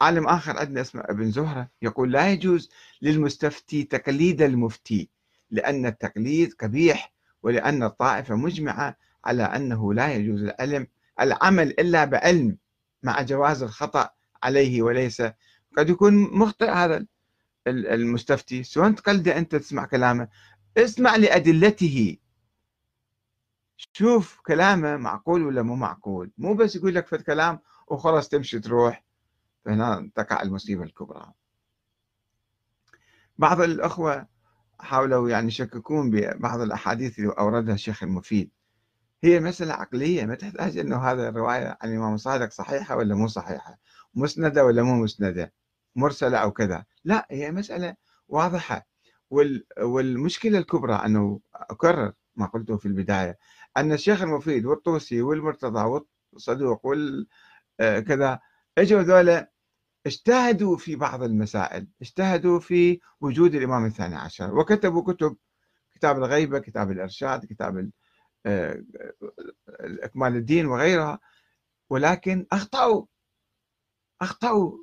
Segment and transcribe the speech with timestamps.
[0.00, 2.70] عالم آخر عندنا اسمه ابن زهرة يقول لا يجوز
[3.02, 5.08] للمستفتي تقليد المفتي
[5.50, 7.12] لأن التقليد قبيح
[7.42, 10.86] ولأن الطائفة مجمعة على أنه لا يجوز العلم
[11.20, 12.56] العمل إلا بعلم
[13.02, 14.10] مع جواز الخطأ
[14.42, 15.22] عليه وليس.
[15.78, 17.06] قد يكون مخطئ هذا
[17.66, 18.64] المستفتي.
[18.64, 20.28] شلون تقلده أنت تسمع كلامه.
[20.76, 22.16] اسمع لأدلته.
[23.92, 26.30] شوف كلامه معقول ولا مو معقول.
[26.38, 29.04] مو بس يقول لك فد كلام وخلاص تمشي تروح.
[29.64, 31.32] فهنا تقع المصيبة الكبرى.
[33.38, 34.26] بعض الأخوة
[34.80, 38.50] حاولوا يعني يشككون ببعض الأحاديث اللي أوردها الشيخ المفيد.
[39.24, 43.78] هي مسألة عقلية ما تحتاج أنه هذا الرواية عن الإمام الصادق صحيحة ولا مو صحيحة؟
[44.14, 45.52] مسندة ولا مو مسندة؟
[45.96, 47.96] مرسلة أو كذا؟ لا هي مسألة
[48.28, 48.86] واضحة.
[49.80, 53.38] والمشكلة الكبرى أنه أكرر ما قلته في البداية
[53.76, 56.00] أن الشيخ المفيد والطوسي والمرتضى
[56.32, 58.40] والصدوق والكذا آه،
[58.80, 59.50] اجوا ذولا
[60.06, 64.54] اجتهدوا في بعض المسائل اجتهدوا في وجود الإمام الثاني عشر.
[64.58, 65.36] وكتبوا كتب
[65.94, 67.90] كتاب الغيبة كتاب الإرشاد كتاب
[68.46, 68.84] آه،
[69.80, 71.20] إكمال الدين وغيرها.
[71.90, 73.06] ولكن أخطأوا
[74.20, 74.78] أخطأوا.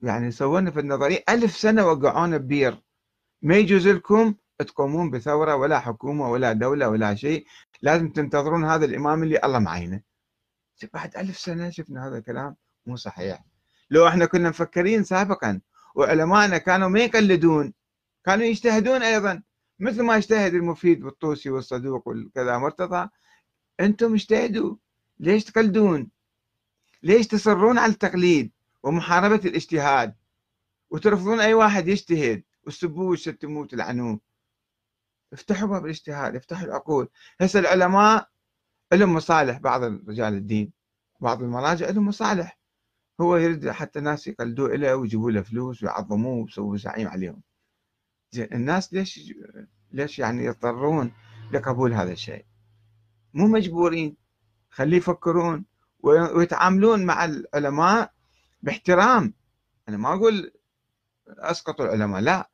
[0.00, 2.82] يعني سوونا في النظرية ألف سنة وقعونا ببير.
[3.42, 7.46] ما يجوز لكم تقومون بثورة ولا حكومة ولا دولة ولا شيء.
[7.82, 10.02] لازم تنتظرون هذا الإمام اللي الله معينه.
[10.94, 13.51] بعد ألف سنة شفنا هذا الكلام مو صحيح.
[13.92, 15.60] لو إحنا كنا مفكرين سابقا
[15.94, 17.74] وعلمائنا كانوا ما يقلدون
[18.24, 19.42] كانوا يجتهدون أيضا.
[19.78, 23.08] مثل ما اجتهد المفيد والطوسي والصدوق والكذا مرتضى
[23.80, 24.76] أنتم اجتهدوا.
[25.18, 26.10] ليش تقلدون؟
[27.02, 30.14] ليش تصرون على التقليد ومحاربة الاجتهاد؟
[30.90, 34.20] وترفضون أي واحد يجتهد؟ وتسبوه وتشتموه وتلعنوه
[35.32, 37.08] افتحوا باب الاجتهاد افتحوا العقول.
[37.40, 38.28] هسه العلماء
[38.92, 40.72] لهم مصالح بعض رجال الدين
[41.20, 42.61] بعض المراجع لهم مصالح.
[43.20, 47.42] هو يريد حتى الناس يقلدوه له ويجيبوا له فلوس ويعظموه ويسووا زعيم عليهم.
[48.30, 49.32] زين الناس ليش
[49.92, 51.12] ليش يعني يضطرون
[51.52, 52.44] لقبول هذا الشيء؟
[53.34, 54.16] مو مجبورين
[54.70, 55.64] خليه يفكرون
[56.00, 58.12] ويتعاملون مع العلماء
[58.62, 59.34] باحترام.
[59.88, 60.52] أنا ما أقول
[61.28, 62.50] أسقطوا العلماء لا.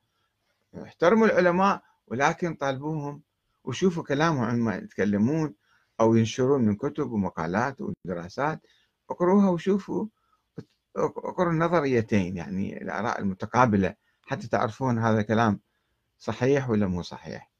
[0.82, 3.22] احترموا العلماء ولكن طالبوهم
[3.64, 5.54] وشوفوا كلامهم عندما يتكلمون
[6.00, 8.60] أو ينشرون من كتب ومقالات ودراسات.
[9.10, 10.06] اقروها وشوفوا
[10.96, 15.60] اقروا النظريتين يعني الآراء المتقابلة حتى تعرفون هذا الكلام
[16.18, 17.50] صحيح ولا مو صحيح.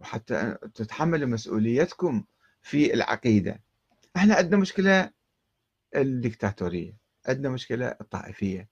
[0.00, 2.24] وحتى تتحملوا مسؤوليتكم
[2.62, 3.60] في العقيدة.
[4.16, 5.10] إحنا عندنا مشكلة
[5.96, 6.96] الدكتاتورية
[7.26, 8.68] عندنا مشكلة الطائفية.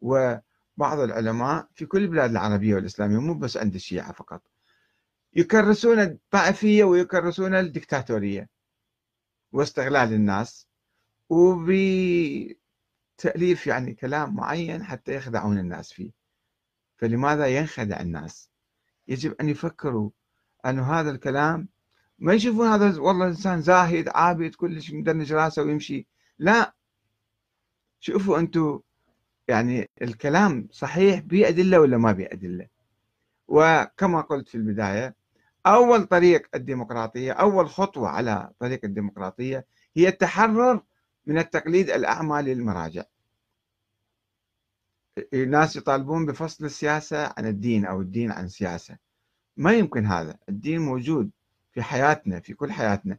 [0.00, 4.42] وبعض العلماء في كل البلاد العربية والإسلامية مو بس عند الشيعة فقط
[5.34, 8.48] يكرسون الطائفية ويكرسون الدكتاتورية.
[9.52, 10.66] واستغلال الناس
[11.28, 12.56] وبتأليف
[13.66, 16.10] يعني كلام معين حتى يخدعون الناس فيه.
[16.96, 18.50] فلماذا ينخدع الناس؟
[19.08, 20.10] يجب أن يفكروا
[20.66, 21.68] أن هذا الكلام
[22.18, 26.06] ما يشوفون هذا والله إنسان زاهد عابد كلش مدنج راسه ويمشي.
[26.38, 26.74] لا.
[28.00, 28.80] شوفوا أنتم
[29.48, 32.68] يعني الكلام صحيح بأدلة ولا ما بأدلة
[33.48, 35.16] وكما قلت في البداية
[35.66, 39.66] أول طريق الديمقراطية أول خطوة على طريق الديمقراطية
[39.96, 40.82] هي التحرر
[41.26, 43.02] من التقليد الأعمى للمراجع.
[45.34, 48.98] الناس يطالبون بفصل السياسة عن الدين أو الدين عن السياسة
[49.56, 50.38] ما يمكن هذا.
[50.48, 51.30] الدين موجود
[51.72, 53.18] في حياتنا في كل حياتنا.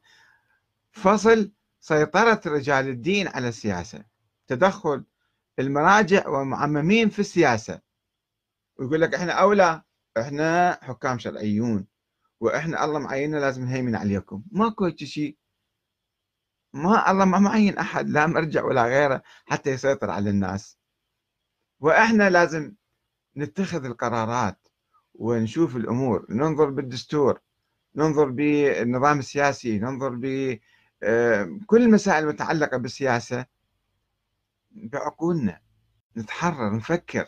[0.92, 4.06] فصل سيطرة رجال الدين على السياسة.
[4.48, 5.04] تدخل
[5.60, 7.82] المراجع والمعممين في السياسة.
[8.78, 9.82] ويقول لك إحنا أولى
[10.18, 11.88] إحنا حكام شرعيون.
[12.40, 14.44] وإحنا الله معيننا لازم نهيمن عليكم.
[14.52, 15.38] ماكو شيء.
[16.74, 20.78] ما الله ما معين أحد لا مرجع ولا غيره حتى يسيطر على الناس.
[21.80, 22.74] وإحنا لازم
[23.38, 24.68] نتخذ القرارات
[25.14, 27.40] ونشوف الأمور ننظر بالدستور
[27.96, 30.62] ننظر بالنظام السياسي ننظر بكل
[31.04, 33.46] آه، المسائل المتعلقه بالسياسة
[34.72, 35.62] بعقولنا
[36.18, 37.26] نتحرر نفكر.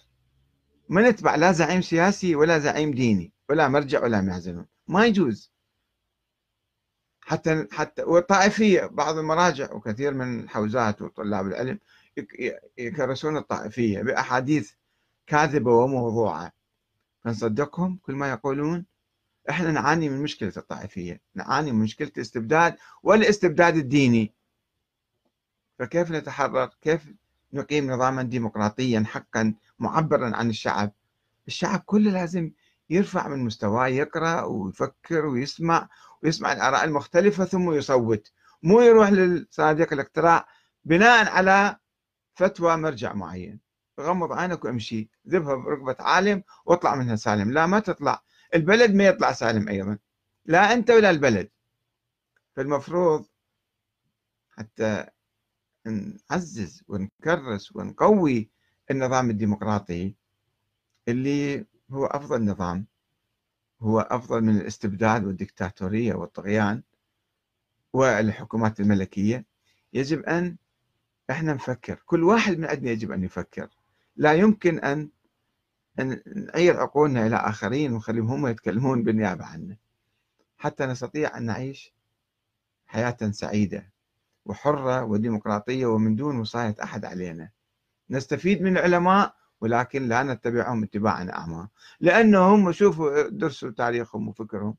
[0.89, 5.51] ما نتبع لا زعيم سياسي ولا زعيم ديني ولا مرجع ولا معزلون ما يجوز.
[7.29, 11.79] حتى حتى والطائفية بعض المراجع وكثير من الحوزات وطلاب العلم
[12.77, 14.71] يكرسون الطائفية بأحاديث
[15.27, 16.51] كاذبة وموضوعة.
[17.23, 18.85] فنصدقهم كل ما يقولون
[19.49, 24.33] إحنا نعاني من مشكلة الطائفية نعاني من مشكلة الاستبداد والاستبداد الديني.
[25.79, 27.01] فكيف نتحرر؟ كيف
[27.53, 30.91] نقيم نظاما ديمقراطيا حقا معبرا عن الشعب؟
[31.47, 32.51] الشعب كله لازم
[32.89, 35.89] يرفع من مستواه يقرأ ويفكر ويسمع
[36.24, 38.31] ويسمع الآراء المختلفة ثم يصوت.
[38.63, 40.47] مو يروح لصناديق الاقتراع
[40.83, 41.77] بناء على
[42.33, 43.59] فتوى مرجع معين.
[44.00, 45.09] غمض عينك وامشي.
[45.27, 47.51] ذبها بركبة عالم واطلع منها سالم.
[47.51, 48.24] لا ما تطلع.
[48.56, 49.97] البلد ما يطلع سالم أيضا.
[50.45, 51.50] لا أنت ولا البلد.
[52.56, 53.25] فالمفروض
[54.50, 55.06] حتى
[55.85, 58.50] نعزز ونكرس ونقوي
[58.92, 60.15] النظام الديمقراطي
[61.07, 62.86] اللي هو أفضل نظام
[63.81, 66.83] هو أفضل من الاستبداد والدكتاتورية والطغيان
[67.94, 69.45] والحكومات الملكية.
[69.94, 70.57] يجب أن
[71.30, 73.69] إحنا نفكر كل واحد من عندنا يجب أن يفكر.
[74.15, 75.09] لا يمكن أن
[76.00, 79.77] أن نعير عقولنا إلى آخرين ونخليهم هم يتكلمون بالنيابة عنا
[80.57, 81.94] حتى نستطيع أن نعيش
[82.88, 83.92] حياة سعيدة
[84.45, 87.50] وحرة وديمقراطية ومن دون وصاية أحد علينا.
[88.09, 91.67] نستفيد من العلماء ولكن لا نتبعهم اتباعا أعمى.
[92.00, 94.75] لأنهم شوفوا درسوا تاريخهم وفكرهم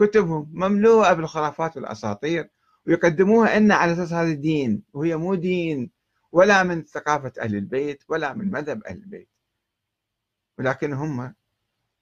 [0.00, 2.50] كتبهم مملوءة بالخرافات والأساطير
[2.86, 5.90] ويقدموها لنا على أساس هذا دين وهي مو دين
[6.32, 9.28] ولا من ثقافة أهل البيت ولا من مذهب أهل البيت.
[10.58, 11.34] ولكن هم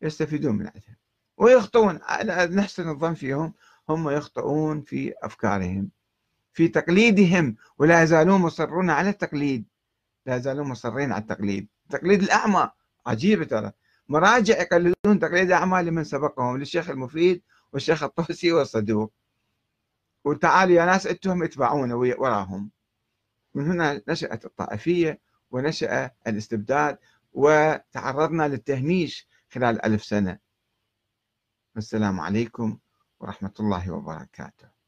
[0.03, 0.97] يستفيدون من عندها
[1.37, 2.01] ويخطئون.
[2.57, 3.55] نحسن الظن فيهم
[3.89, 5.91] هم يخطئون في أفكارهم
[6.53, 9.65] في تقليدهم ولا يزالون مصرون على التقليد.
[10.27, 11.69] لا يزالون مصرين على التقليد.
[11.91, 12.71] تقليد الأعمى.
[13.07, 13.73] عجيبة ترى.
[14.09, 17.43] مراجع يقلدون تقليد الأعمى لمن سبقهم للشيخ المفيد
[17.73, 19.13] والشيخ الطوسي والصدوق.
[20.25, 22.71] وتعالوا يا ناس إنتم اتبعونا وراهم.
[23.55, 25.21] من هنا نشأت الطائفية
[25.51, 26.99] ونشأ الاستبداد
[27.33, 30.39] وتعرضنا للتهميش خلال ألف سنة.
[31.75, 32.79] والسلام عليكم
[33.21, 34.82] ورحمة الله وبركاته.